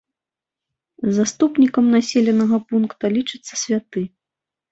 [1.17, 4.01] Заступнікам населенага пункта лічыцца святы.